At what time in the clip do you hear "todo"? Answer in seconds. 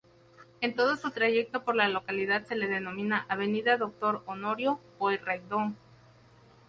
0.73-0.95